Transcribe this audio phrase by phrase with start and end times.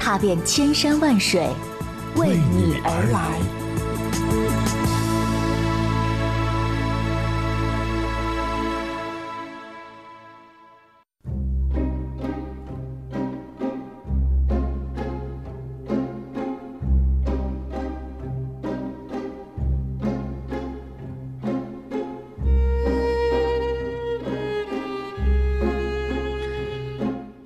[0.00, 1.46] 踏遍千山万水，
[2.16, 3.38] 为你而来。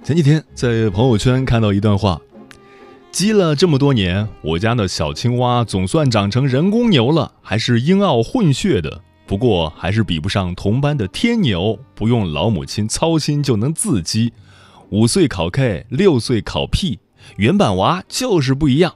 [0.04, 2.20] 前几天在朋友圈看到一段话：
[3.14, 9.02] 积了这么多年，我家的小青蛙总算长成人工牛了，还是英澳混血的。
[9.24, 14.32] 不过还是比不上同班的天牛，不用老母亲操心就能自激。
[14.90, 16.98] 五岁考 K，六岁考 P，
[17.36, 18.92] 原版娃就是不一样。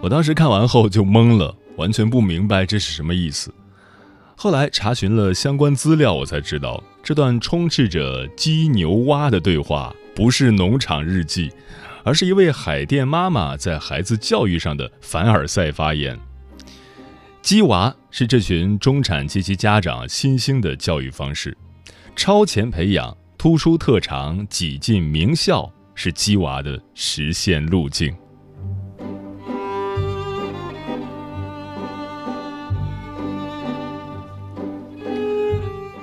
[0.00, 3.52] 我当时看完后就懵了，完全不明白这是什么意思。
[4.34, 11.52] 后来查询了相关资料，我才知道这段充斥着鸡牛蛙的对话不是农场日记，
[12.06, 16.16] 而是一位海淀妈妈在孩子教育上的凡尔赛发言。
[17.42, 21.56] 鸡娃是这群中产阶级家长新兴的教育方式，
[22.14, 28.16] 超前培养、突出特长、挤进名校是鸡娃的实现路径。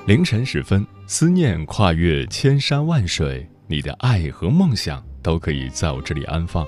[0.05, 6.63] 凌晨时分，思念跨越千山万水，你的爱和梦想都可以在我这里安放。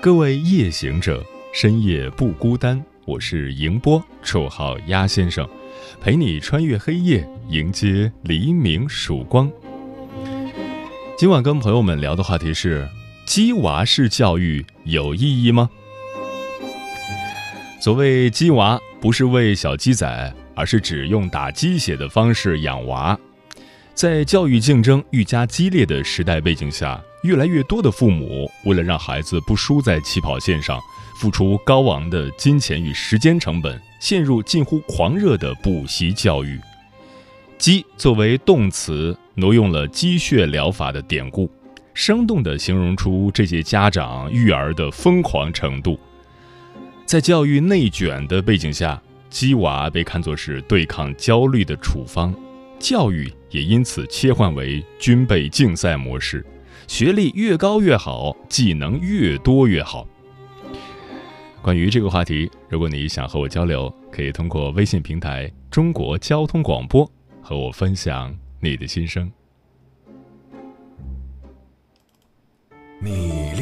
[0.00, 2.82] 各位夜行者，深夜不孤单。
[3.04, 5.46] 我是迎波，绰号鸭先生，
[6.00, 9.50] 陪你穿越黑夜，迎接黎明曙光。
[11.18, 12.88] 今晚跟朋友们聊的话题是：
[13.26, 15.68] 鸡娃式教育有意义吗？
[17.80, 20.32] 所谓鸡娃，不是喂小鸡仔。
[20.54, 23.18] 而是指用打鸡血的方式养娃，
[23.94, 30.80] 在教育竞争愈加激烈的时代背景下，越来越多的父母为了让孩子不输在起跑线上，
[31.20, 36.58] 付出高昂的金钱与时间成本，陷入近乎狂热的补习教育。
[37.58, 41.48] 鸡作为动词，挪用了鸡血疗法的典故，
[41.94, 45.98] 生动地形容出这些家长育儿的疯狂程度。
[47.06, 49.00] 在教育内卷的背景下。
[49.30, 52.34] 鸡娃被看作是对抗焦虑的处方，
[52.78, 56.44] 教育也因此切换为军备竞赛模式，
[56.88, 60.06] 学历越高越好，技能越多越好。
[61.60, 67.08] 关于这个话题，如果你想和我交流，可以通过微信平台“中国交通广播”
[67.40, 69.30] 和我分享你的心声。
[72.98, 73.61] 你？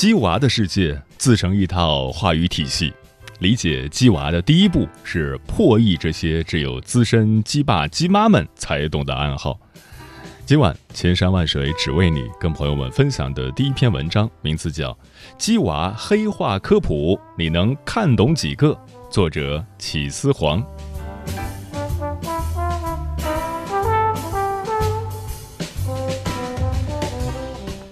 [0.00, 2.90] 鸡娃的世界自成一套话语体系，
[3.40, 9.60] 理解鸡娃的第一步是破译这些只有资深鸡爸鸡妈们才懂的暗号。
[10.46, 14.90] 今晚千山万水只为你，跟朋友们分享的第一篇文章名字叫
[15.36, 18.74] 《鸡娃黑话科普》，你能看懂几个？
[19.10, 20.64] 作者起司黄。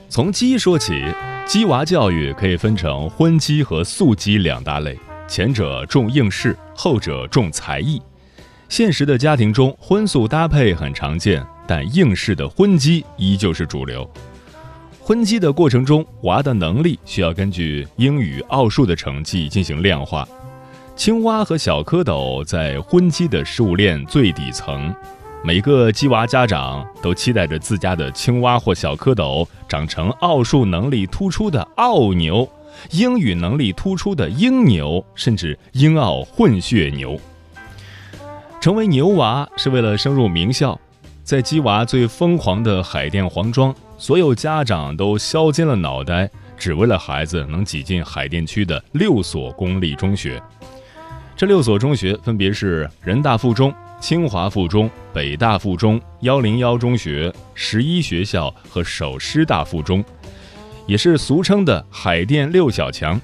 [0.09, 1.05] 从鸡说起。
[1.49, 4.95] 鸡娃教育可以分成荤鸡和素鸡两大类，
[5.27, 8.03] 前者重应试，后者重才艺。
[8.69, 14.07] 现实的家庭中，荤素搭配很常见，但应试的荤鸡依旧是主流。
[15.01, 20.29] 荤鸡的过程中，娃的能力需要根据英语、奥数的成绩进行量化。
[20.97, 24.95] 青蛙和小蝌蚪在荤鸡的食物链最底层，
[25.45, 32.47] 每个鸡娃家长都期待着自家的青蛙或小蝌蚪长成奥数能力突出的奥牛，
[32.91, 37.19] 英语能力突出的英牛，甚至英奥混血牛。
[38.61, 40.79] 成为牛娃是为了升入名校，
[41.23, 50.43] 在鸡娃最疯狂的海淀黄庄，所有家长都削尖了脑袋，只为了孩子能挤进海淀区的六所公立中学。
[51.37, 60.05] 这六所中学分别是人大附中、清华附中、北大附中、幺零幺中学、十一学校和首师大附中，
[60.87, 63.21] 也是俗称的海淀六小强。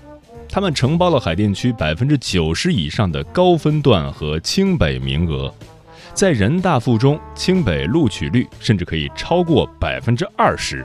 [0.48, 5.52] 他们承包了海淀区百分之九十以上的高分段和清北名额，
[6.12, 10.84] 在人大附中、清北录取率甚至可以超过百分之二十。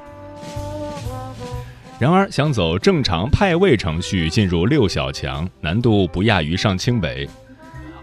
[2.00, 7.28] 然而，想走正常派位程序进入六小强，难度不亚于上清北。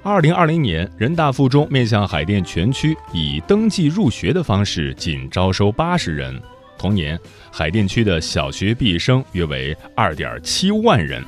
[0.06, 6.40] 二零二零年，人大附中面向海淀全区以登记入学的方式，仅招收八十人。
[6.78, 7.18] 同年，
[7.50, 11.24] 海淀区的小学毕业生约为二点七万人。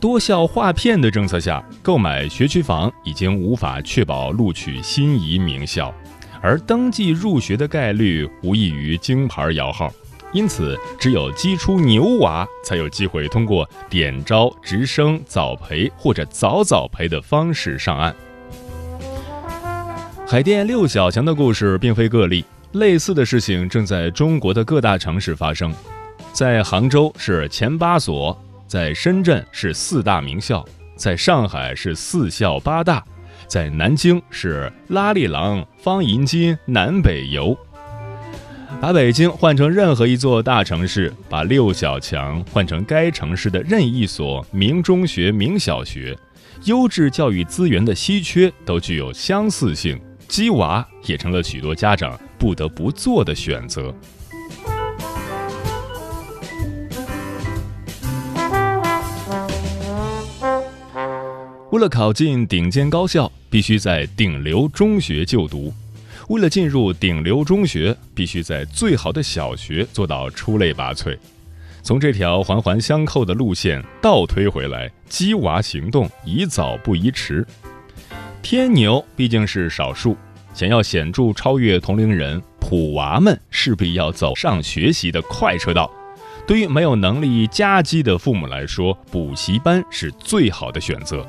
[0.00, 5.92] 多校划片的政策下，购买学区房已经无法确保录取心仪名校，
[6.40, 9.92] 而登记入学的概率无异于金牌摇号。
[10.34, 18.14] 因此，只有鸡出牛娃才有机会通过点招、直升、早培或者早早培的方式上岸。
[20.26, 25.72] 海淀六小强的故事并非个例，类似的事情正在中国的各大城市发生。
[26.32, 28.36] 在杭州是前八所。
[28.66, 30.64] 在深圳是四大名校，
[30.96, 33.04] 在上海是四校八大，
[33.46, 37.56] 在南京是拉力郎、方银金、南北游。
[38.80, 46.14] 把北京换成任何一座大城市，把六小强换成该城市的任意一所名中学、名小学，
[46.64, 49.98] 优质教育资源的稀缺都具有相似性，
[50.28, 53.94] 鸡娃也成了许多家长不得不做的选择。
[61.70, 65.72] 为了考进顶尖高校，必须在顶流中学就读；
[66.28, 71.16] 为了进入顶流中学，必须在最好的小学做到出类拔萃。
[71.82, 77.46] 从这条环环相扣的路线倒推回来，鸡娃行动宜早不宜迟。
[78.42, 80.16] 天牛毕竟是少数，
[80.54, 85.90] 想要显著超越同龄人，普娃们势必要走上学习的快车道。
[86.46, 91.26] 对于没有能力加鸡的父母来说，补习班是最好的选择。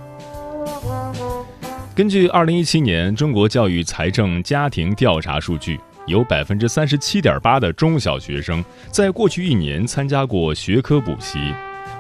[1.96, 8.62] 根据二零一七年中国教育财政家庭调查数据，有百分之三十七点八的中小学生
[8.92, 11.40] 在过去一年参加过学科补习，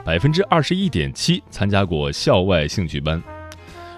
[0.03, 3.23] 百分之二十一点七参加过校外兴趣班。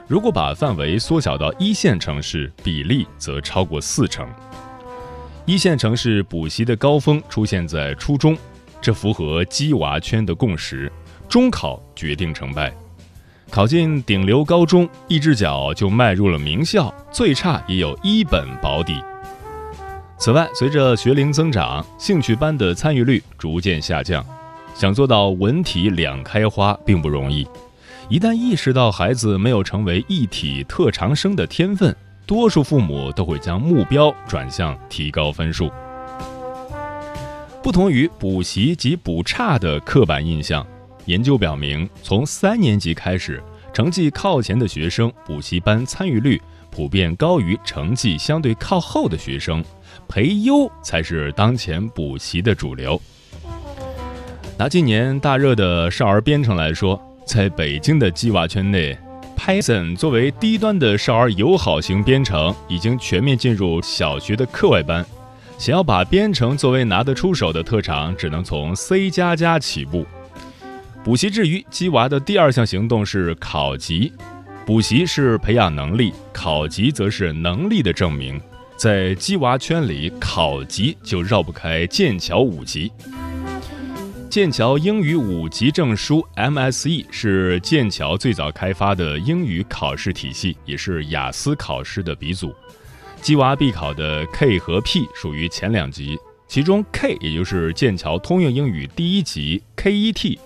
[0.07, 4.29] 如果把范围缩小到一线城市，比例则超过四成。
[5.47, 8.38] 一线城市补习的高峰出现在初中，
[8.79, 10.91] 这符合鸡娃圈的共识：
[11.27, 12.71] 中考决定成败。
[13.49, 19.01] 考进顶流高中，一只脚就迈入了名校，最差也有一本保底。
[20.19, 24.24] 此外，随着学龄增长，兴趣班的参与率逐渐下降。
[24.75, 27.48] 想做到文体两开花并不容易。
[28.10, 31.95] 一旦意识到孩子没有成为一体特长生的天分，
[32.27, 35.72] 多数父母都会将目标转向提高分数。
[37.63, 40.65] 不同于补习及补差的刻板印象。
[41.07, 43.41] 研究表明，从三年级开始，
[43.73, 49.63] 成绩靠前的学生补习班参与率普遍高于成绩相对靠后的学生，
[50.05, 53.01] 培优才是当前补习的主流。
[54.57, 58.97] 拿今年大热的少儿编程来说，在北京的鸡娃圈内
[59.37, 65.05] ，Python 作为低端的少儿友好型编程，已经全面进入小学的课外班。
[65.57, 70.05] 想要把编程作为拿得出手的特长，只能从 C 加加起步。
[71.07, 74.11] 补习之余鸡娃的第二项行动是考级，
[74.65, 78.37] 补习是培养能力，考级则是能力的证明。
[78.75, 82.91] 在鸡娃圈里，考级就绕不开剑桥五级。
[84.29, 92.53] 剑桥英语五级证书 MSE 是剑桥最早开发的英语考试体系，也是雅思考试的鼻祖。
[93.21, 96.17] 鸡娃必考的 K 和 P 属于前两级，
[96.49, 100.37] 其中 K 也就是剑桥通用英语第一级 KET。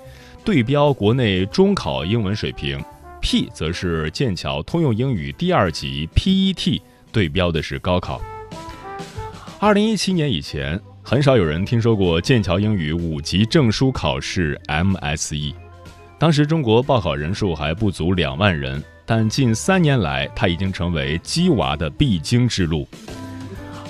[0.43, 2.83] 对标国内中考英文水平
[3.21, 6.81] P 则是剑桥通用英语第二级 PET，
[7.12, 8.19] 对标的是高考。
[9.60, 15.53] 二零一七年以前，很少有人听说过剑桥英语五级证书考试 MSE。
[16.17, 22.88] 当时中国报考人数还不足两万人，但近三年来，它已经成为鸡娃的必经之路。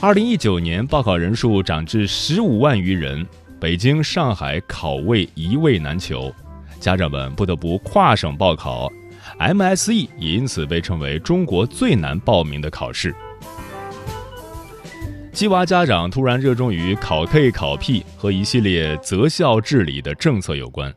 [0.01, 3.25] 二零一九年报考人数涨至十五万余人，
[3.61, 6.33] 北京、上海考位一位难求，
[6.79, 8.91] 家长们不得不跨省报考。
[9.37, 13.13] MSE 也因此被称为中国最难报名的考试。
[15.31, 20.91] 鸡娃家长突然热衷于考 K 考 P 和一系列择校治理的政策有关。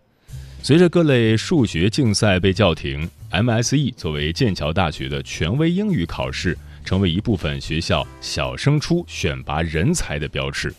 [0.62, 10.74] 随着各类数学竞赛被叫停，MSE 作为剑桥大学的权威英语考试，成为一部分学校小升初选拔人才的标志。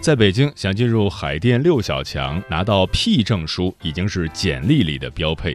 [0.00, 5.54] 在北京，想进入海淀六小强拿到 P 证书已经是简历里的标配。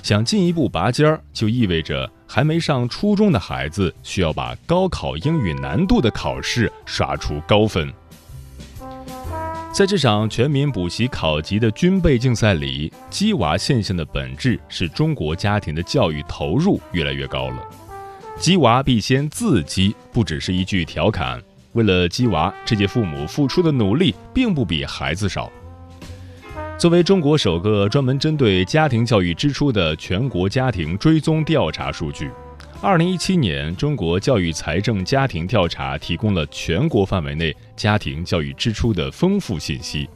[0.00, 7.92] 想进一步拔尖儿，就意味着还没上初中的孩子需要把高考英语难度的考试刷出高分。
[9.72, 17.68] 在这场全民补习考级的军备竞赛里，鸡娃现象的本质是中国家庭的教育投入越来越高了。
[18.38, 21.42] 鸡娃必先自鸡，不只是一句调侃。
[21.72, 25.50] 为了鸡娃，这届父母付出的努力并不比孩子少。
[26.76, 32.30] 作为中国首个专门针对家庭教育支出的全国家庭追踪调查数据，
[32.80, 40.08] 二零一七年中国教育财政家庭调查提供了全国范围内家庭教育支出的丰富信息。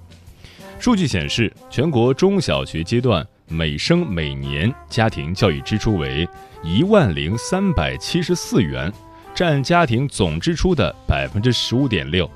[0.80, 6.28] 数据显示，全国中小学阶段每生每年家庭教育支出为
[6.62, 8.92] 一万零三百七十四元，
[9.34, 12.30] 占家庭总支出的百分之十五点六。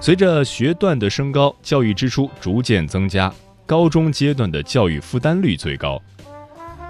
[0.00, 3.32] 随着学段的升高，教育支出逐渐增加。
[3.66, 6.00] 高中阶段的教育负担率最高。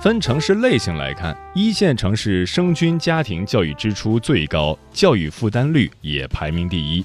[0.01, 7.05] 分城市类型来看，一线城市生均家庭教育支出最高，教育负担率也排名第一。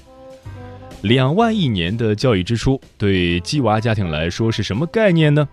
[1.02, 5.48] 两万一年的教育支出对鸡娃家庭来说是什么概念呢？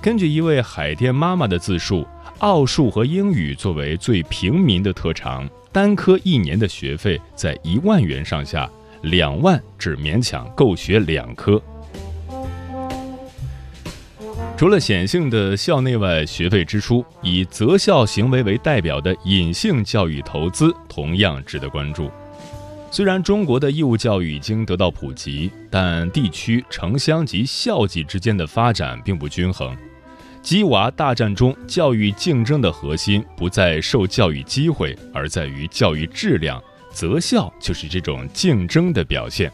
[0.00, 2.06] 根据一位海淀妈妈的自述，
[2.38, 8.70] 奥数和英语作为最平民的特长，单科一年的学费在一万元上下。
[9.02, 11.58] 两万只勉强够学两科。
[14.58, 22.10] 除了显性的校内外学费支出，以择校行为为代表的隐性教育投资同样值得关注。
[22.90, 29.74] 虽然中国的义务教育已经得到普及，但地区、城乡及校际之间的发展并不均衡。
[30.42, 36.62] 鸡娃大战中，教育竞争的核心不在受教育机会，而在于教育质量。
[36.92, 39.48] 择校就是这种竞争的表现。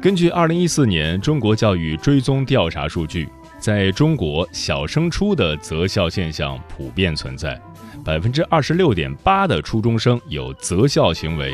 [0.00, 7.60] 根据二零一四年中国教育追踪调查数据，在中国小升初的择校现象普遍存在，
[8.04, 11.52] 百分之二十六点八的初中生有择校行为，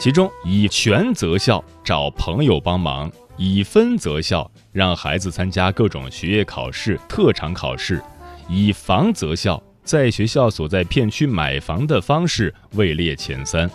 [0.00, 8.02] 其中以全择校找朋友帮忙，以分择校让孩子参加各种学业考试、特长考试，
[8.50, 9.60] 以房择校。
[9.82, 13.68] 在学校所在片区买房的方式位列前三，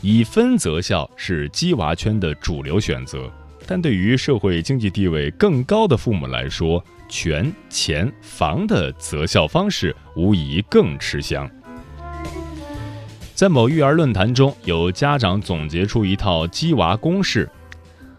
[0.00, 3.28] 以分择校是鸡娃圈的主流选择，
[3.66, 11.50] 但对于社会经济地位更高的父母来说，权钱房的择校方式无疑更吃香。
[13.34, 17.50] 在某育儿论坛中，有家长总结出一套鸡娃公式：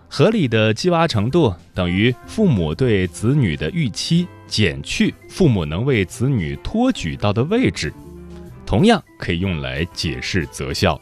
[0.07, 4.27] 合理的鸡娃程度等于父母对子女的预期。
[4.47, 7.93] 减去父母能为子女托举到的位置，
[8.65, 10.97] 同样可以用来解释择校。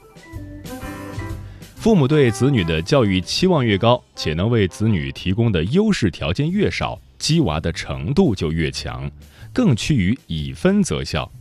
[1.76, 9.08] 父母对子女的教育期望越高，且能为子女提供的优势条件越少，鸡娃的程度就越强，
[9.54, 11.32] 更趋于以分择校。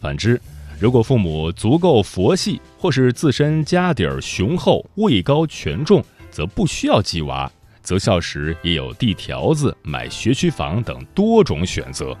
[0.00, 0.40] 反之，
[0.80, 7.48] 如果父母足够佛系，或是自身家底儿雄厚、位高权重，则不需要鸡娃。
[7.82, 12.16] 择校时也有递条子、买学区房等多种选择。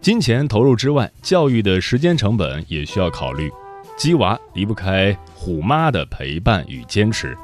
[0.00, 3.50] 金钱投入之外，教育的时间成本也需要考虑。
[3.96, 7.36] 鸡娃离不开虎妈的陪伴与坚持。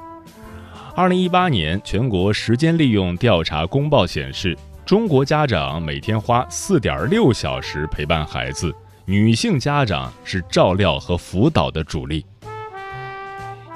[0.94, 8.72] 二零一八年全国时间利用调查公报显示，中国家长每天花四点六小时陪伴孩子，
[9.04, 12.24] 女性家长是照料和辅导的主力。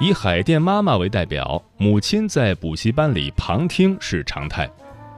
[0.01, 4.69] 以海淀妈妈为代表，母亲在补习班里旁听是常态，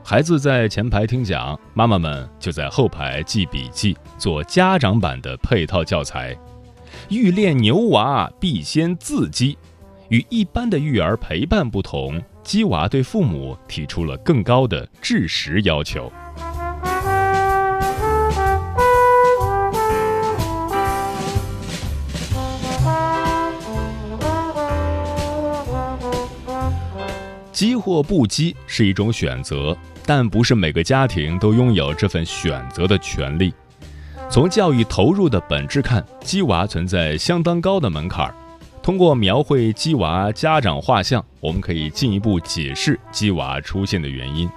[0.03, 6.35] 孩子在前排听讲，妈妈们就在后排记笔记，做家长版的配套教材。
[7.09, 9.55] 欲练牛娃，必先自鸡。
[10.09, 16.11] 与一般的育儿陪伴不同，鸡娃对父母提出了更高的制食要求。
[27.51, 33.53] 鸡或不鸡是一种选择，但不是每个家庭都拥有这份选择的权利。
[34.29, 38.33] 从教育投入的本质看，鸡娃存在相当高的门槛儿。
[38.81, 44.49] 通过描绘鸡娃家长画像，我们可以进一步解释鸡娃出现的原因。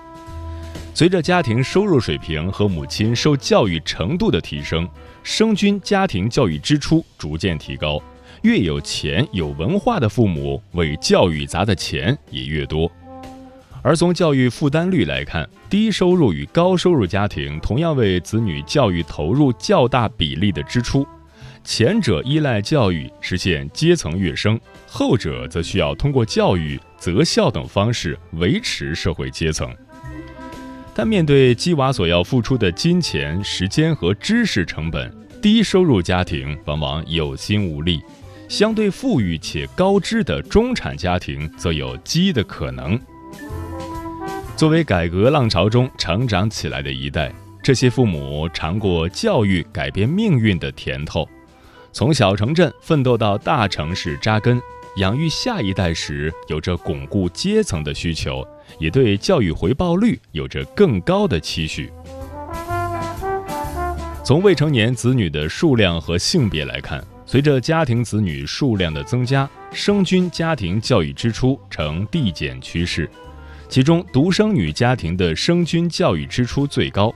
[0.94, 4.88] 随着家庭收入水平和母亲受教育程度的提升，
[5.24, 8.00] 生均家庭教育支出逐渐提高。
[8.44, 12.92] 越有钱有文化的父母，为教育砸的钱也越多。
[13.82, 21.06] 而从教育负担率来看，低收入与高收入家庭同样为子女教育投入较大比例的支出。
[21.64, 29.74] 前者依赖教育实现阶层跃升，后者则需要通过教育、择校等方式维持社会阶层。
[30.94, 35.10] 但面对鸡娃所要付出的金钱、时间和知识成本，
[35.40, 38.02] 低收入家庭往往有心无力。
[38.48, 42.98] 相对富裕且高知的中产家庭，则有鸡的可能。
[44.56, 47.32] 作为改革浪潮中成长起来的一代，
[47.62, 51.28] 这些父母尝过教育改变命运的甜头，
[51.92, 54.60] 从小城镇奋斗到大城市扎根，
[54.98, 58.46] 养育下一代时有着巩固阶层的需求，
[58.78, 61.90] 也对教育回报率有着更高的期许。
[64.22, 67.04] 从未成年子女的数量和性别来看。
[67.34, 73.10] 随着家庭子女数量的增加，生均家庭教育支出呈递减趋势，
[73.68, 77.12] 其中独生女家庭的生均教育支出最高。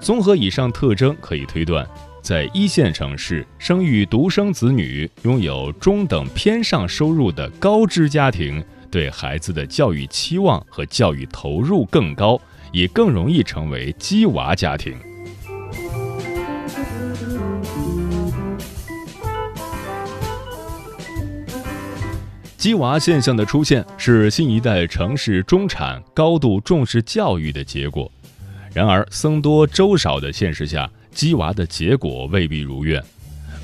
[0.00, 1.84] 综合以上特征，可以推断，
[2.22, 12.40] 在一线城市生育独生子女、拥有中等偏上收入的高知家庭，对孩子的教育期望和教育投入更高，
[12.70, 14.96] 也更容易成为“鸡娃”家庭。
[22.66, 28.10] 鸡娃现象的出现是新一代城市中产高度重视教育的结果。
[28.72, 33.00] 然而，僧多粥少的现实下，鸡娃的结果未必如愿。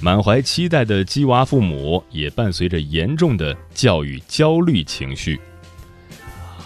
[0.01, 5.41] 满怀期待的鸡娃父母也伴随着严重的教育焦虑情绪。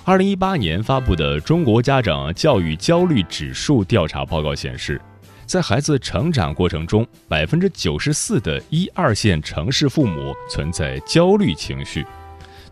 [0.04, 5.00] 二零一八年发布的《中国家长教育焦虑指数》调查报告显示，
[5.46, 12.04] 在孩子成长过程中，百分之九十四的一二线城市父母存在焦虑情绪。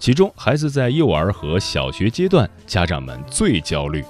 [0.05, 4.05] 其中，孩子在幼儿和小学阶段，家长们最焦虑。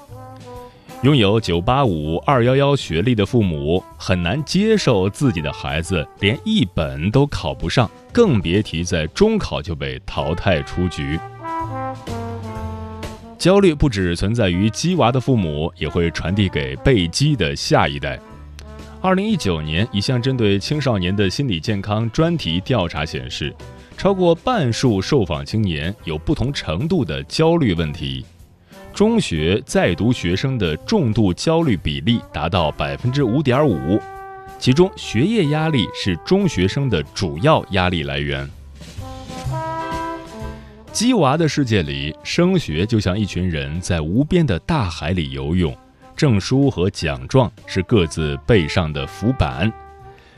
[1.03, 11.17] 拥有985、211学历的父母很难接受自己的孩子连一本都考不上，更别提在中考就被淘汰出局。
[13.39, 18.19] 焦虑不只存在于鸡娃的父母，也会传递给被鸡的下一代。
[19.01, 23.55] 2019年，一项针对青少年的心理健康专题调查显示。
[23.97, 28.25] 超过半数受访青年有不同程度的焦虑问题，
[28.93, 33.99] 中学在读学生的重度焦虑比例达到百分之五点五，
[34.59, 38.49] 其中学业压力是中学生的主要压力来源。
[40.93, 45.75] 鸡娃的世界里，升学就像一群人在无边的大海里游泳，
[46.15, 49.73] 证书和奖状是各自背上的浮板，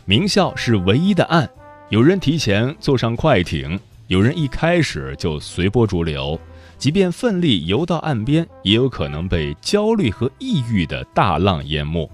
[0.04, 1.50] 名校是唯一的岸。
[1.88, 6.38] 有人提前坐上快艇，有人一开始就随波逐流。
[6.76, 12.10] 即便奋力游到岸边，也有可能被焦虑和抑郁的大浪淹没。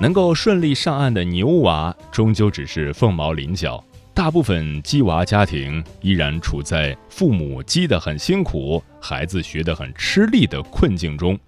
[0.00, 3.82] 能够顺利上岸的牛娃，终究只是凤毛麟角。
[4.12, 11.38] 大部分鸡娃家庭依然处在父母鸡得很辛苦，孩子学得很吃力的困境中。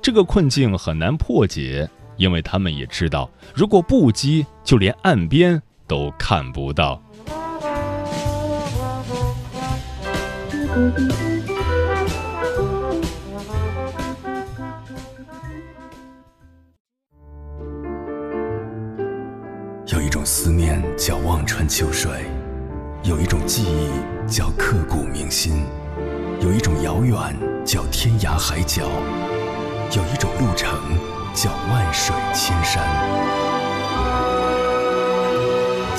[0.00, 5.60] 这个困境很难破解，因为他们也知道，如果不鸡，就连岸边。
[5.90, 7.02] 都看不到。
[19.86, 22.08] 有一种思念叫望穿秋水，
[23.02, 23.90] 有一种记忆
[24.30, 25.64] 叫刻骨铭心，
[26.40, 27.16] 有一种遥远
[27.64, 28.84] 叫天涯海角，
[29.96, 30.78] 有一种路程
[31.34, 33.39] 叫万水千山。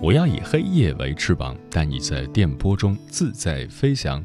[0.00, 4.22] 我要以黑夜为翅膀，带你在电波中自在飞翔。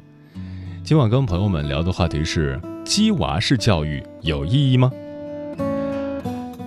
[0.83, 4.91] 今晚跟朋友们聊的话题是：鸡娃式教育有意义吗？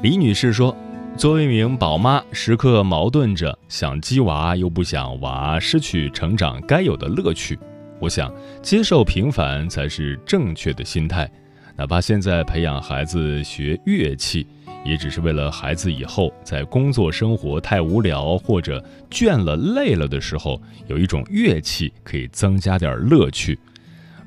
[0.03, 0.77] 李女士说，
[1.17, 7.59] 作为一名宝妈，时刻矛盾着，想鸡娃又不想娃失去成长该有的乐趣。
[7.99, 8.33] 我想，
[8.63, 11.31] 接受平凡才是正确的心态。
[11.77, 14.47] 哪怕现在培养孩子学乐器，
[14.85, 23.59] 也只是为了孩子以后在工作生活太无聊或者倦了累了的时候，有一种乐器可以增加点乐趣。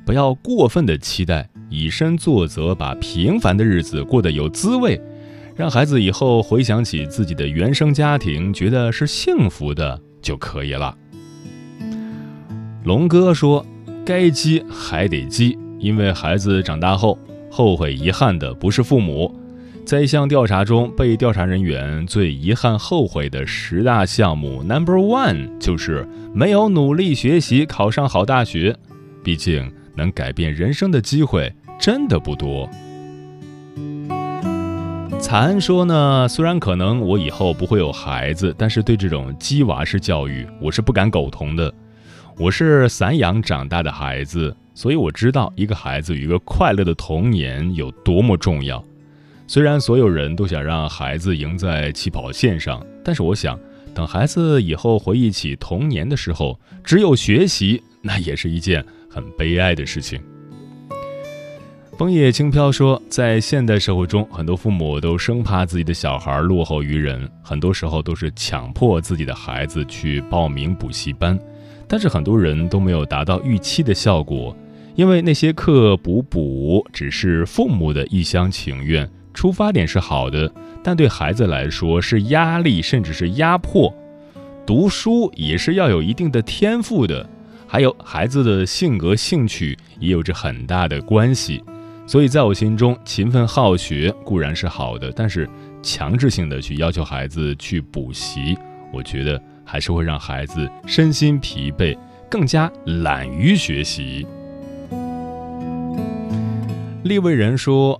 [0.05, 5.01] 不要过分的期待，以身作则，把平凡的日子过得有滋味，
[5.55, 10.97] 让孩子以后回想起自己的原生家庭，觉得是幸福的就可以了。
[12.83, 13.65] 龙哥说
[14.05, 17.17] ：“该积还得积，因为孩子长大后
[17.49, 19.33] 后悔遗憾的不是父母。”
[19.85, 28.75] 在一项调查中，被调查人员最遗憾后悔的十大项目，Number One 就是没有努力学习考上好大学。
[29.23, 32.67] 毕竟，能改变人生的机会真的不多。
[35.19, 41.71] 残说呢，虽然可能我以后不会有孩子，但是对这种鸡娃式教育，我是不敢苟同的。
[42.37, 48.83] 我是散养长大的孩子，所以我知道一个孩子与一个快乐的童年有多么重要。
[49.45, 53.59] 虽然所有人都想让孩子赢在起跑线上，但是我想，
[53.93, 60.19] 等孩子以后回忆起童年的时候，只有学习，那也是一件很悲哀的事情。
[61.95, 71.39] 枫叶轻飘说，在现代社会中，很多父母都生怕自己的小孩落后于人，很多时候都是强迫自己的孩子去报名补习班。
[71.87, 74.57] 但是很多人都没有达到预期的效果，
[74.95, 80.51] 因为那些课补补只是父母的一厢情愿，出发点是好的，
[80.83, 83.93] 但对孩子来说是压力，甚至是压迫。
[84.65, 87.27] 读书也是要有一定的天赋的，
[87.67, 91.63] 还有孩子的性格兴趣也有着很大的关系。
[92.05, 95.49] 所以在我心中，勤奋好学固然是好的，但是
[95.81, 98.57] 强制性的去要求孩子去补习，
[98.93, 99.41] 我觉得。
[99.65, 101.97] 还是会让孩子身心疲惫，
[102.29, 104.27] 更加懒于学习。
[107.03, 107.99] 立位人说：“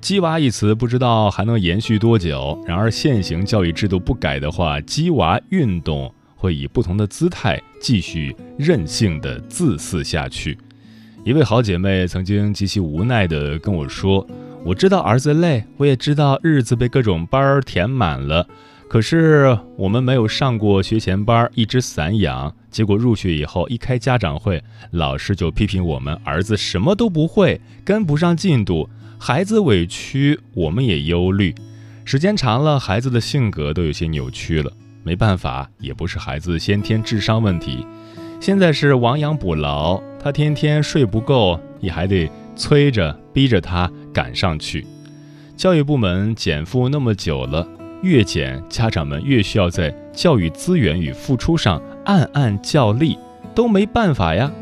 [0.00, 2.62] 鸡娃一词不知道还能延续多久。
[2.66, 10.56] 然而现行教育制度不改的话，鸡娃运动会以不同的姿态继续任性的自私下去。”
[11.24, 14.24] 一位好姐妹曾经极其无奈地跟我说
[14.64, 18.46] ：“我知道儿子累，我也知道日子被各种班儿填满了。”
[18.88, 31.54] 可是我们没有上过学前班，一直散养，结果入学以后一开家长会，老师就批评我们儿子什么都不会，跟不上进度，孩子委屈，我们也忧虑。
[32.04, 34.72] 时间长了，孩子的性格都有些扭曲了。
[35.02, 37.86] 没办法，也不是孩子先天智商问题，
[38.40, 44.86] 现在是亡羊补牢，他天天睡不够，你还得催着逼着他赶上去。
[45.56, 47.66] 教育部门减负那么久了。
[48.02, 53.18] 越减，家长们越需要在教育资源与付出上暗暗较力，
[53.54, 54.52] 都没办法呀。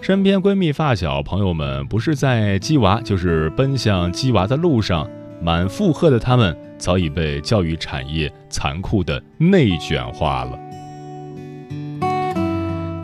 [0.00, 5.08] 身边闺蜜、发小、朋友们，不是在鸡娃，就是奔向鸡娃的路上，
[5.42, 10.58] 满负荷的他们，早已被教育产业残酷的内卷化了。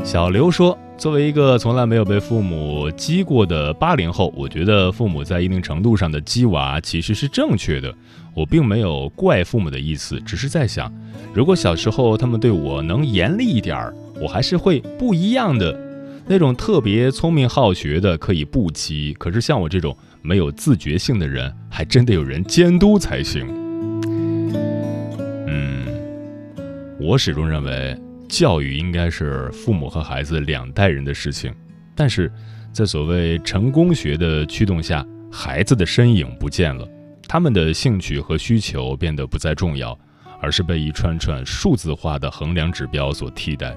[0.02, 7.92] 小刘说：“作为一个从来没有被父母激过的八零后，我觉得父母在一定程度上的激娃其实是正确的。
[8.34, 10.90] 我并没有怪父母的意思，只是在想，
[11.34, 15.83] 如果小时候他们对我能严厉一点儿，我还是会不一样的。
[16.26, 23.46] 那种特别聪明好学的可以不急，可是像我这种没有自觉性的人，还真得有人监督才行。
[25.46, 25.86] 嗯，
[26.98, 31.54] 我始终认为。”教育应该是父母和孩子两代人的事情，
[31.94, 32.32] 但是
[32.72, 36.88] 在所谓成功学的驱动下，孩子的身影不见了，
[37.28, 39.96] 他们的兴趣和需求变得不再重要，
[40.40, 43.76] 而是被一串串数字化的衡量指标所替代。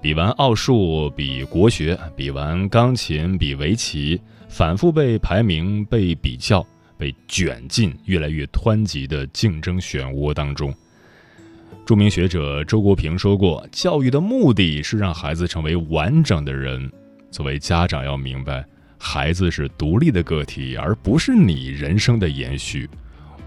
[0.00, 6.64] 比完奥数，比国学；比完钢琴，比围棋，反复被排名、被比较、
[6.96, 10.72] 被卷进越来越湍急的竞争漩涡当中。
[11.84, 16.90] 著名学者周国平说过：“教育的目的是让孩子成为完整的人。
[17.30, 18.64] 作为家长，要明白，
[18.98, 22.88] 孩子是独立的个体，而不是你人生的延续。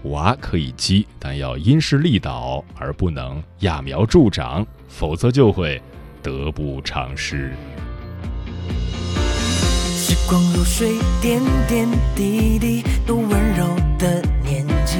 [0.04, 5.80] 娃可以激，但要因势利导，而不能揠苗助长，否则就会
[6.22, 7.52] 得不偿失。”
[9.96, 13.66] 时光如水，点点滴滴都温柔
[13.98, 14.98] 的年纪，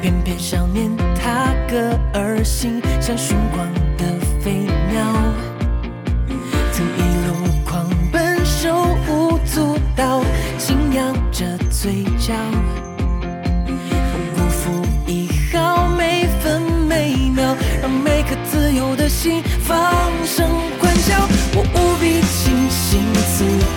[0.00, 3.66] 偏偏想念他个而行，像寻光
[3.96, 4.21] 的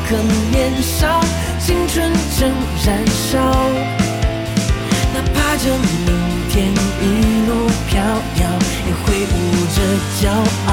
[0.08, 0.20] 很
[0.52, 1.20] 年少，
[1.60, 2.52] 青春正
[2.86, 3.39] 燃烧，
[5.13, 5.65] 哪怕这
[6.06, 6.08] 明
[6.50, 7.04] 天一
[7.48, 7.50] 路
[7.88, 8.41] 飘摇，
[8.86, 9.36] 也挥舞
[9.74, 9.78] 着
[10.22, 10.24] 骄
[10.68, 10.72] 傲。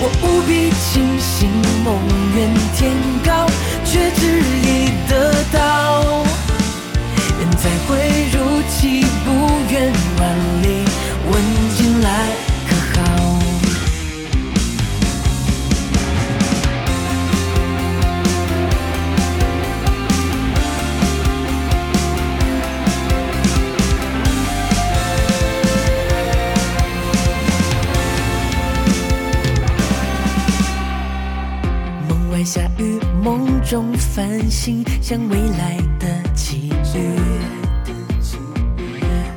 [0.00, 1.48] 我无比清醒
[1.84, 1.86] 梦
[2.34, 2.36] 远
[2.76, 2.92] 天
[3.24, 3.46] 高，
[3.84, 4.90] 却执意
[33.74, 37.18] 梦中繁星，像未来的奇遇。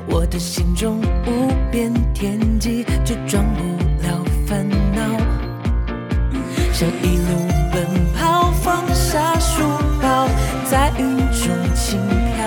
[0.05, 3.63] 我的心中无边天际，却装不
[4.05, 5.01] 了烦恼。
[6.71, 9.63] 想一路奔跑，放下书
[9.99, 10.27] 包，
[10.69, 11.99] 在云中轻
[12.35, 12.45] 飘。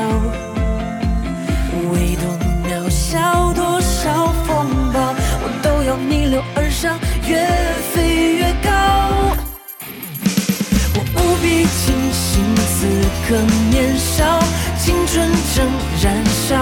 [1.91, 2.25] 唯多
[2.69, 7.37] 渺小，多少风暴，我都要逆流而上，越
[7.93, 8.90] 飞越高。
[13.31, 13.39] 更
[13.71, 14.41] 年少，
[14.77, 15.65] 青春正
[16.03, 16.57] 燃烧，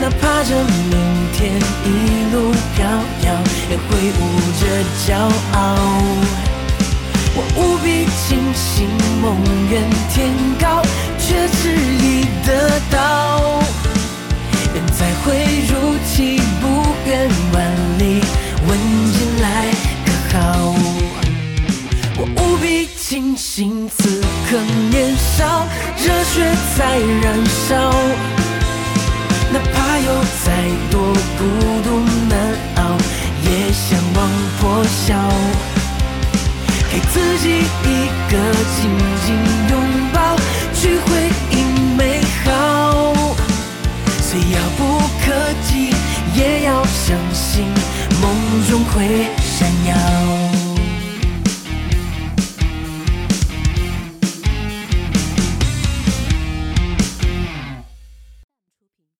[0.00, 0.96] 哪怕这明
[1.34, 1.52] 天
[1.84, 1.86] 一
[2.32, 2.86] 路飘
[3.22, 3.26] 摇，
[3.68, 4.20] 也挥舞
[4.58, 4.62] 着
[5.06, 5.18] 骄
[5.52, 5.58] 傲。
[7.34, 8.88] 我无比清醒
[9.20, 9.36] 梦
[9.70, 10.80] 远天高，
[11.18, 13.60] 却执意得到，
[14.74, 15.26] 愿再会
[15.68, 16.64] 如期不
[17.06, 17.54] 远万
[17.98, 18.22] 里，
[18.66, 18.78] 问
[19.12, 19.44] 近来
[20.06, 20.74] 可好？
[22.18, 23.86] 我无比清醒
[24.56, 25.66] 更年少，
[25.98, 27.36] 热血在燃
[27.68, 27.92] 烧。
[29.52, 30.46] 哪怕有再
[30.90, 31.44] 多孤
[31.84, 32.34] 独难
[32.76, 32.96] 熬，
[33.44, 35.14] 也向往破晓。
[36.90, 37.50] 给自己
[37.84, 38.38] 一个
[38.80, 38.88] 紧
[39.26, 39.34] 紧
[39.68, 39.78] 拥
[40.14, 40.36] 抱，
[40.72, 43.12] 去回应美好。
[44.22, 45.92] 虽遥不可及，
[46.34, 47.66] 也要相信
[48.22, 48.32] 梦
[48.70, 50.45] 终会闪耀。